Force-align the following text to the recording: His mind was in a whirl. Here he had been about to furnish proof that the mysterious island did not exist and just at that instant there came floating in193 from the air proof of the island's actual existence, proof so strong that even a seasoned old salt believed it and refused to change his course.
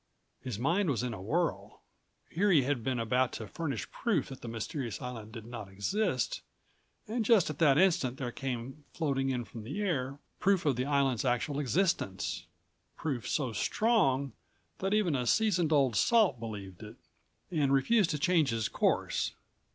His 0.41 0.57
mind 0.57 0.89
was 0.89 1.03
in 1.03 1.13
a 1.13 1.21
whirl. 1.21 1.83
Here 2.27 2.49
he 2.49 2.63
had 2.63 2.83
been 2.83 2.97
about 2.97 3.33
to 3.33 3.45
furnish 3.45 3.91
proof 3.91 4.29
that 4.29 4.41
the 4.41 4.47
mysterious 4.47 4.99
island 4.99 5.31
did 5.31 5.45
not 5.45 5.69
exist 5.69 6.41
and 7.07 7.23
just 7.23 7.51
at 7.51 7.59
that 7.59 7.77
instant 7.77 8.17
there 8.17 8.31
came 8.31 8.83
floating 8.95 9.27
in193 9.27 9.45
from 9.47 9.61
the 9.63 9.79
air 9.79 10.17
proof 10.39 10.65
of 10.65 10.75
the 10.75 10.85
island's 10.85 11.23
actual 11.23 11.59
existence, 11.59 12.47
proof 12.97 13.27
so 13.29 13.53
strong 13.53 14.33
that 14.79 14.95
even 14.95 15.15
a 15.15 15.27
seasoned 15.27 15.71
old 15.71 15.95
salt 15.95 16.39
believed 16.39 16.81
it 16.81 16.95
and 17.51 17.71
refused 17.71 18.09
to 18.09 18.17
change 18.17 18.49
his 18.49 18.67
course. 18.69 19.35